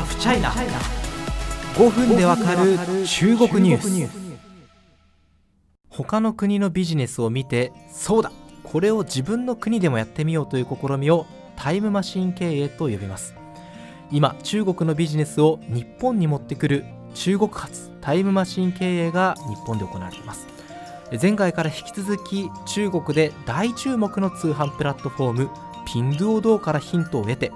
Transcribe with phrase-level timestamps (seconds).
[0.00, 0.50] ハフチャイナ
[1.74, 4.10] 5分でわかる中国ニュース。
[5.90, 8.32] 他の国のビジネスを見てそうだ
[8.62, 13.34] これを自分の国でもやってみようという試みをタイムマシン経営と呼びます。
[14.10, 20.46] 今中国のビジネスを日本に持ってくる中国発タイムマシン経営が日本で行われています。
[21.20, 25.50] 前回から引き続き中国で大注目の通販プラットフォーム
[25.84, 27.52] ピンドゥオドーからヒントを得て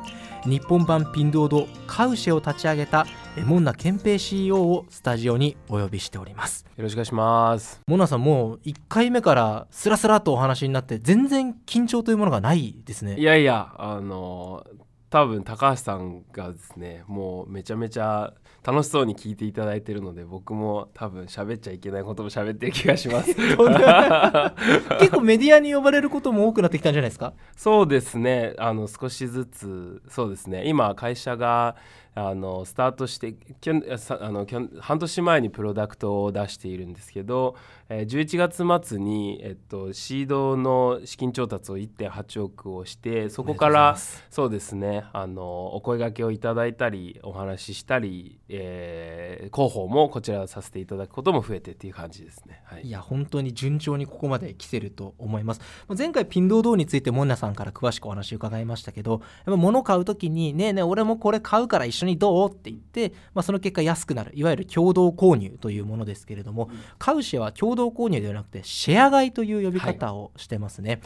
[0.47, 3.07] 日本版ピンドゥオドカウシェを立ち上げた
[3.47, 6.67] モンナ憲兵 CEO をスタジオにお呼びしております。
[6.77, 7.81] よろしくお願いします。
[7.87, 13.19] モンナさんもう1回目からスラスラとお話になって全然緊張というものがないですね。
[13.19, 14.67] いやいやあの
[15.15, 23.33] 多分高橋さんがですねもうめちゃめちゃ楽しそうに聞いていただいてるので僕も多分喋っちゃいけないことも喋ってる気がします。
[24.99, 27.33] 結構メディアに呼ばれることも多くなってきたんじゃないですか？
[27.57, 28.55] そうですね。
[28.59, 30.67] あの少しずつそうですね。
[30.67, 31.77] 今会社が
[32.15, 33.75] あのスタートしてきょ
[34.21, 37.57] あのきょ半年前にプロダクトを出しているんですけど、
[37.89, 43.97] えー、11月末に、えっと、シードの資金調達を1.8億をしてそこから
[44.31, 55.61] そうですねあのお声がけをいただいたりお話ししたり、えー、広報もこちらさせていただくことも増えてっていう感じですね、はい、いや本当に順調にここまで来てると思います。
[55.97, 62.51] 前回ピンドードーについてモンナさんから詳しくお話伺いましたけどやっぱ物買う時にねえねえ俺もこれ買うから一緒緒にどう？
[62.51, 64.31] って言って、まあ、その結果安くなる。
[64.35, 71.01] いわゆる共同購入というものですけれども、うん、カウシェは共同購入ではなくてシェア買いという呼び方をしてますね、はい、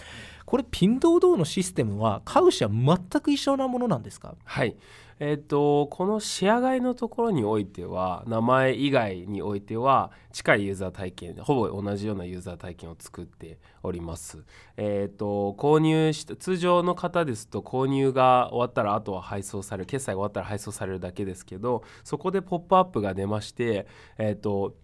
[0.44, 4.34] これピンドードーのシステムはカウシェは全く一緒なものなんですか？
[4.44, 4.76] はい
[5.20, 14.44] えっと、この仕上がりのところにおいては名前以外においては近いユーザー体験ほぼ同じようなユーザー体験を作っております。
[14.76, 23.86] えっと、購入した通常の方ですと購入が終わったらあとは配送される決済が終わったら配送されるだけですけどそこでポップアップが出まして、
[24.18, 24.74] えっと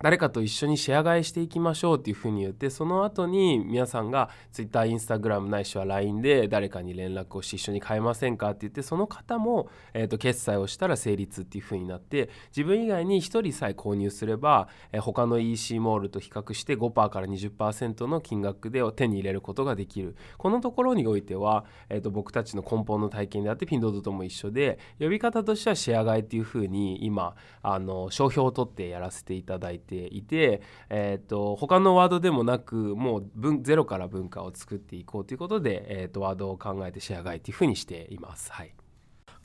[0.00, 20.14] 誰かと一緒にシェア買いしていきましょうっていうふうに言ってその後に皆さんが Twitter、Instagram ないしは LINE で誰かに連絡をして一緒に買えませんかって言ってその方も、えー、と決済をしたら成立っていうふうになって自分以外に1人さえ購入すれば、えー、他の EC モールと比較して5%から20%の金額で手に入れることができる。
[20.36, 30.60] このところにおいては、えー、と僕たちの根本の体験であってピンドードとも一緒で呼び方としてはシェア買いっていうふうに今あの商標を取ってやらせていただいてていて、
[30.90, 38.52] えーと、他のワードでもなくもうゼロから文化を作っていこうということで、えーと、ワードを考えてシェア買いというふうにしています。
[38.52, 38.74] はい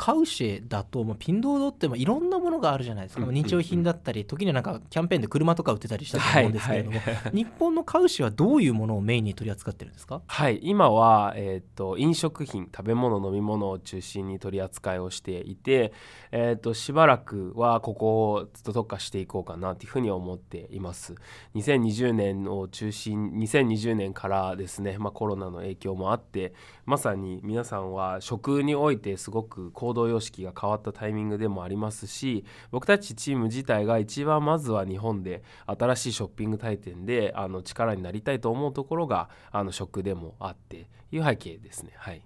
[0.03, 10.21] カウシェだと、まあ、ピンドードってまあいろんなものがあるじゃないですか、うん、日用品だったり時にはなんかキャンペーンで車とか売ってたりしたと思うんですけれども、はいはい、 日本のカウシェはどういうものをメインに取り扱ってるんですか？
[10.27, 15.93] はい今は、えーと、飲食品食べ物飲み物を中心に取り扱いをしていて、
[16.33, 21.15] えーと、しばらくはここをずっと特化していこうかなというふうに思っています。
[21.55, 26.53] 2020年を中心2020年からですね、まあ、コロナの影響もあって
[26.85, 41.91] まさに皆さんは食においてすごく行動様式が変わったタイミングでもありますし僕たちチーム自体が一番まずは日本で新しいショッピング体験であの力になりたいと思うところがあの食でもあっていう背景ですね。
[41.95, 42.21] はい。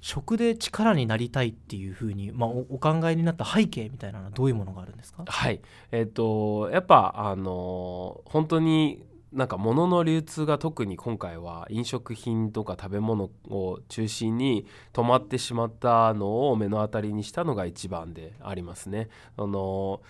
[0.00, 5.24] 食で力になりたいっていうふうに、まあ、お考えになった背景みたいなのはどういうものがあるんですか？
[5.26, 5.60] はい。
[5.90, 19.08] えっ、ー、とやっぱあの本当になんか物の流通が特に今回は飲食品とか食べ物を中心に止まってしまったのを目の当たりにしたのが一番でありますね。
[19.36, 20.00] あの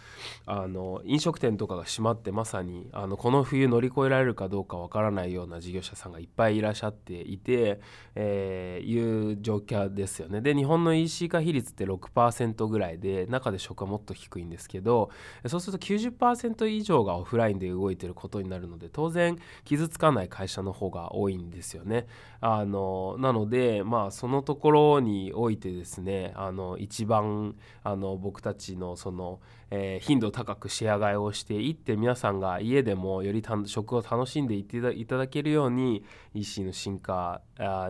[0.46, 7.80] あの飲食店とかが閉まってまさにあのこの冬乗り越えられるかどうかわからないような事業者さんがいっぱいいらっしゃっていて、
[8.14, 10.40] えー、いう状況ですよね。
[10.40, 15.10] で日本の EC 化比率って6%ぐらいで中で食はもっと低いんですけど
[15.46, 22.06] そうすると90%以上がオフラインで動いてることになるので当当然傷つかない会社の方が多いんですよね。
[22.40, 29.40] あのなのでまあそのところにおいてですねあの一番あの僕たちのその、
[29.70, 36.04] えー、頻度高くシェア買いをしていって皆さんが家でもより食を楽しんでいっていただけるように
[36.34, 37.40] EC の進化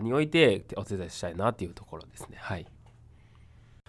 [0.00, 2.36] においてお手伝いしたいなというところですね。
[2.38, 2.66] はい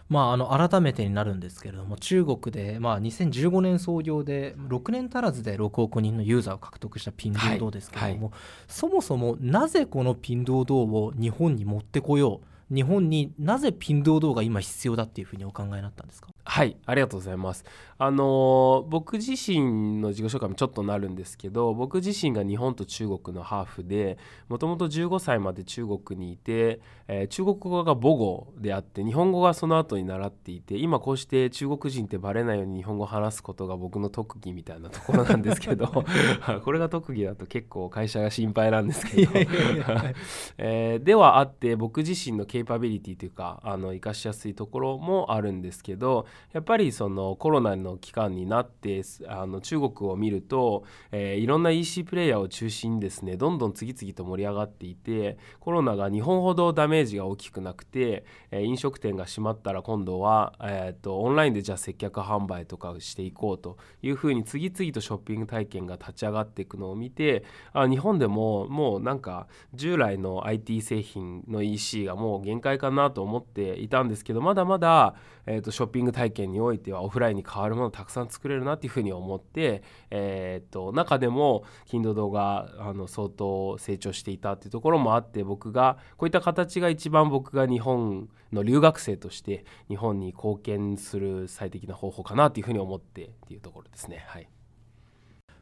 [0.10, 8.32] まあ、あの改めてになるんですけれども中国で、まあ、2015年創業で6年足らずで6億人のユーザーを獲得したピンドードーですけれども、はいはい、
[8.68, 16.30] そもそもなぜこのピンドードーを日本に持ってこよう日本になぜピンドードーが今必要だっていうふうにお考えになったんですか？
[16.50, 17.64] はいありがとうございます。
[18.02, 24.18] あの僕自身の自己紹介もちょっとなるんですけど僕自身が日本と中国のハーフで
[24.48, 26.80] もともと15歳まで中国にいて、
[27.10, 35.88] えー、中国語が母語であって日本語がその後に習っていて今こうして中国人ってバレないように日本語を話すことが僕の特技みたいなところなんですけど
[36.64, 39.32] これが特技だと結構会社が心配なんですけど。
[40.58, 67.44] えー、ではあって僕自身のケイパビリティというかあの生かしやすいところもあるんですけどやっぱりそのコロナの期間になってあの中国を見ると、えー、いろんな EC プレイヤーを中心にですねどんどん次々と盛り上がっていてコロナが日本ほどダメージが大きくなくて、えー、飲食店が閉まったら今度は、えーと、オンラインでじゃあ接客販売とかしていこうというふうに次々とショッピング体験が立ち上がっていくのを見て
[67.74, 75.16] あ日本でももうなんか従来の IT 製品の EC がもう限界かなと思っていたんですけどまだまだ、
[75.52, 79.82] えーと、ショッピング体験においてはオフラインに変わるものたくさん作れるなっていうふうに思って、
[80.12, 94.26] えーと、中でも Kindle 動画あの相当成長していたっていうところもあって僕がこういった形が一番僕が日本の留学生として日本に貢献する最適な方法かなっていうふうに思ってっていうところですね。
[94.28, 94.48] はい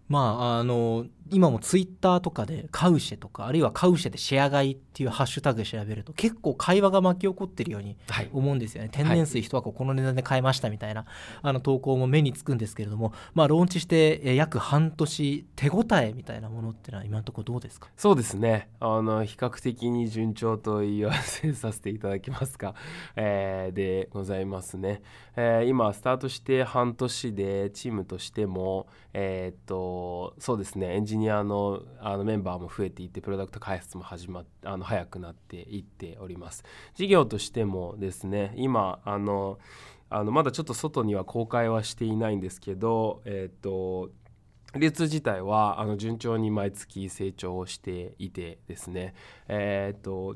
[0.08, 7.98] まああの今もツイッターとかでカウシェとかあるいはカウシェでシェア買いっていうハッシュタグで調べると結構会話が巻き起こってるように
[8.32, 11.06] 思うんですよね、はい、天然水1箱この値段で買いましたみたいな、
[11.42, 17.90] あの投稿も目につくんですけれどもまあローンチして約半年手応えみたいなものってのは今のところどうですか？
[17.98, 18.70] そうですね。
[18.80, 22.74] あの比較的に順調と言わせさせていただきますか、
[23.18, 25.02] えー、でございますね、
[25.36, 29.97] えー、今スタートして半年でチームとしてもえー、っと
[30.40, 30.96] そうですね。
[30.96, 36.64] エンジニアのあのメンバーも増えていってプロダクト開発も始まっあの早くなっていっております。
[36.96, 39.60] 事業としてもですね今あの
[40.10, 44.10] あのまだちょっと外には公開はしていないんですけどえっと
[44.76, 49.14] 流通自体はあの順調に毎月成長をしていてですね
[49.48, 50.36] えっと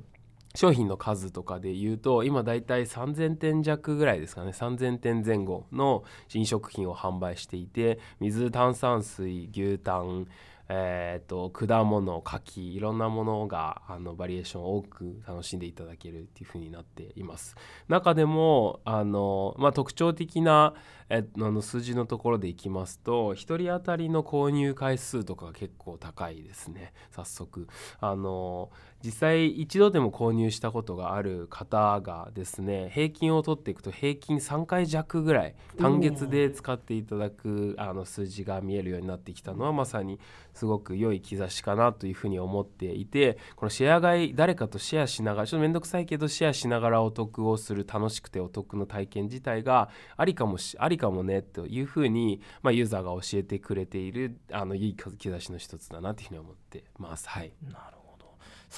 [0.56, 4.51] 商品の数とかで言うと今だいたい3000点弱ぐらいですかね。
[4.51, 6.03] 3000点前後の
[6.33, 10.27] 飲食品を販売していて水炭酸水牛タン
[10.73, 17.57] えーと、果物柿いろんなものがあのバリエーション多く楽しんでいただけるっていう風になっています。
[17.89, 20.73] 中でもあの、まあ、特徴的な
[21.13, 26.94] えあの数字のところでいきますと1人当たりの購入回数とかが結構高いですね。
[27.12, 27.67] 早速。
[28.00, 28.71] あの
[29.03, 40.19] 実際一度でも購入したことがある方がですね平均を取っていくと平均3回弱ぐらい単月で使っていただくあの数字が見えるようになってきたのはまさに
[40.61, 57.27] すごく良い兆しかなというふうに思っていてこのシェア買い誰かとシェアしながらちょっと面倒くさいけどシェアしながらお得をする楽しくてお得の体験自体がありかもしありかもねというふうに、まあ、ユーザーが教えてくれているあのいい兆しの一つだなというふうに思ってます。
[57.27, 58.00] はい、なるほど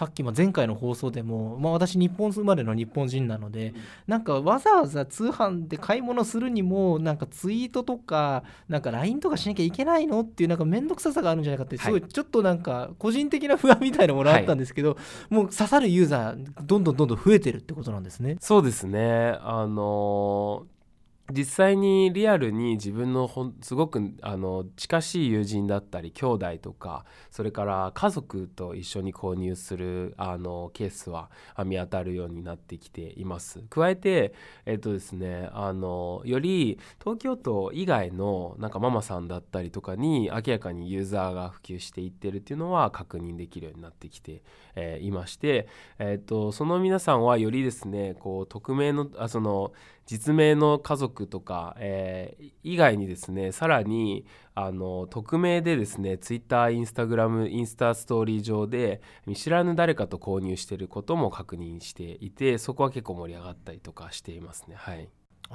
[0.03, 3.73] さっきも前回の放送でも、まあ、私日本生まれの日本人なので、
[4.05, 12.01] なんかわざわざ通販で買い物するにもなんかツイートとかなんか LINE とかしなきゃいけないのっていうなんか面倒くささがあるんじゃないかってすごい。
[12.01, 14.95] ちょっとなんか個人的な不安みたいなものあったんですけど、は
[15.31, 18.35] い、もう刺さるユーザーどんどんどんどん増えてるってことなんですね。
[18.41, 19.38] そうですね。
[19.41, 20.65] あの
[21.31, 31.30] 実際にリアルに自分のほんすごくあの近しい友人だったり兄弟とかそれから家族と一緒に購入するあのケースは
[31.66, 33.63] 見当たるようになってきています。
[33.70, 34.34] 加えて、
[34.65, 44.44] えっとですね、あのより東京都以外のなんかママさんだったりとかに明らかにユーザーが普及していってるっていうのは確認できるようになってきて、
[44.75, 45.68] えー、いまして、
[46.00, 49.74] えっとその皆さんはよりですねこう匿名のあその
[50.06, 54.25] 実名の家族とか、えー、以外にですねさらに
[54.56, 65.10] あの匿名でですねツイッターインスタグラムインスタストーリー上で見知らぬ誰かと購入してることも確認していてそこは結構盛り上がったりとかしていますねはい。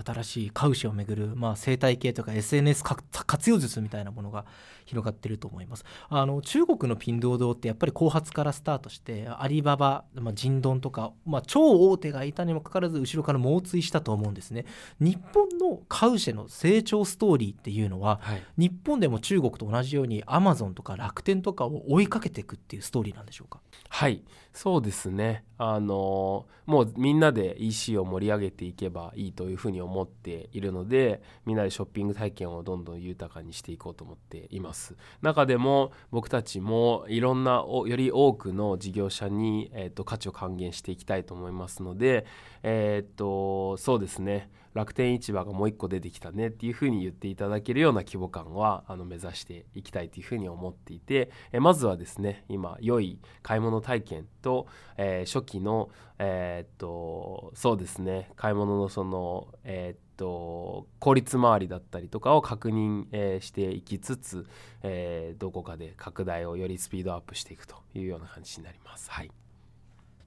[0.05, 4.45] 新しいカウシをめぐる、まあ、生態系とか SNS 活用術みたいなものが
[4.85, 5.85] 広がってると思います。
[6.09, 14.65] あの中国のピンドードってやっぱり後発からスタートしてアリババ、まあ、ジンドンとか、まあ、超大手がいたにもかかわらず後ろから猛追したと思うんですね。
[15.01, 23.61] 日本のカウシェの成長ストーリーっていうのは、はい、日本でも中国と同じようにアマゾンとか楽天とかを追いかけていくっていうストーリーなんでしょうか？
[23.89, 24.23] はい。
[24.53, 25.45] そうですね。
[25.59, 34.95] あのもうみんなで EC を盛り上げていけばいいというふうに思っているのでみんなでショッピング体験をどんどん豊かにしていこうと思っています。
[35.23, 42.27] 中でも僕たちもいろんなより多くの事業者に、えーと、価値を還元していきたいと思いますので
[42.63, 44.51] えっ、ー、とそうですね。
[44.79, 64.47] 楽天市場がもう一個出てきたねっていうふうに言っていただけるような規模感はあの目指していきたいというふうに思っていて、えまずはですね今良い買い物体験と、えー、初期のえー、っとそうですね買い物のそのえー、っと効率回りだったりとかを確認、え、していきつつ、
[64.85, 69.11] えどこかで拡大をよりスピードアップしていくというような感じになります。
[69.11, 69.31] はい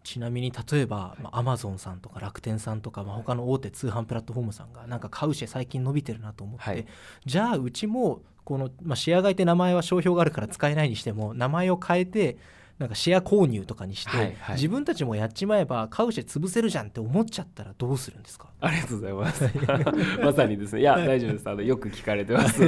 [0.03, 6.86] ちなみに例えば、まあ、アマゾンさんとか楽天さんとか、まあ、他の大手通販プラットフォームさんがなんか買うシェ最近伸びてるなと思って、はい、
[7.25, 12.38] じゃあうちもこの、まあ、シェア買いって名前は商標があるから使えないにしても名前を変えて
[12.79, 18.48] なんかシェア購入とかにして、はいはい、自分たちもやっちまえば買うシェ潰せるじゃんって思っちゃったらどうするんですか？
[18.60, 19.43] ありがとうございます。
[20.24, 20.81] まさにですね。
[20.81, 21.48] いや大丈夫です。
[21.48, 22.63] あのよく聞かれてます。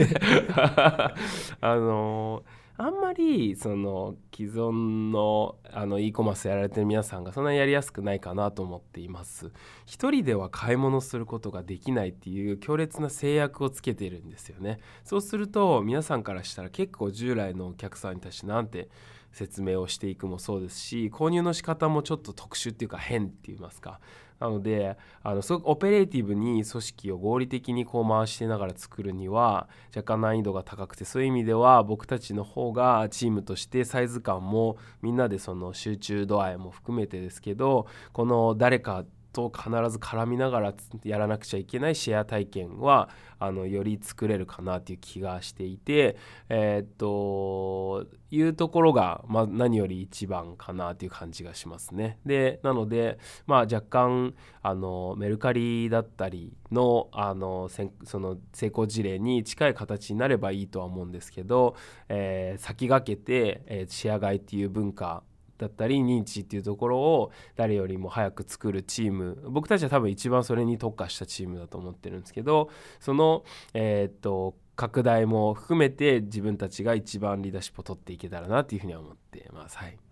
[1.59, 9.51] あのーあんまりその既存のあの e コマースやられてる皆さんがそんなにやりやすくないかなと思っています。
[9.85, 14.79] 一人では買い物することができないっていう強烈な制約をつけているんですよね。
[15.03, 18.89] そうすると皆さんからしたら結構従来のお客さんに対してなんて
[19.31, 23.99] 説明をしていくもそうですし購入の仕方もちょっと特殊っていうか変って言いますか。
[24.43, 40.73] なのであのすごくオペレーティブに組織を合理的にこう回してながら作るには若干難易度が高くてそういう意味では僕たちの方がチームとしてサイズ感もみんなでその集中度合いも含めてですけどこの誰かと必ず絡みながら
[41.03, 43.09] やらなくちゃいけないシェア体験は
[43.39, 46.15] あのより作れるかなという気がしていて
[46.47, 52.19] え、っというところが、まあ、何より一番かなという感じがしますね。
[52.25, 57.69] でなので、まあ、若干あのメルカリだったりのあの
[58.05, 61.75] その成功事例に近い形になればいいとは思うんですけど、
[62.07, 65.23] え、先駆けて、え、シェア買いっていう文化
[65.57, 72.69] だったり認知っていうところを誰よりも早く作るチーム僕たちは多分一番それに特化したチームだと思ってるんですけど
[72.99, 73.43] その
[73.73, 79.77] えー、っと拡大も含めて自分たちが一番リーダーシップを取っていけたらなっていうふうには思ってます。
[79.77, 80.02] はい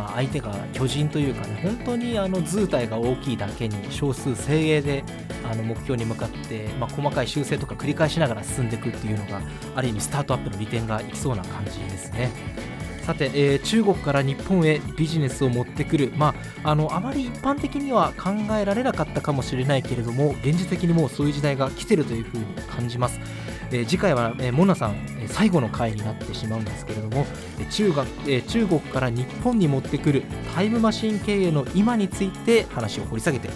[0.00, 5.04] まあ、相手が巨人というかね本当にあの図体が大きいだけに少数精鋭で
[5.44, 9.42] あの目標に向かって、まあ、細かい修正とか繰り返しながら進んでいくっていうのが
[9.76, 12.30] ある意味スタートアップの利点がいきそうな感じですね。
[13.02, 23.20] さて、えー、中国から日本へビジネスを持ってくる、まあ、あのあまり一般的には考えられなかったかもしれないけれども現実的にもうそういう時代が来てるというふうに感じます。
[23.72, 27.26] えー、次回は、えー、モナさん、え、最後の回になってしまうんですけれども、
[27.58, 30.24] え、中学え、中国から日本に持ってくる
[30.54, 33.50] タイムマシン経営の今について話を掘り下げてい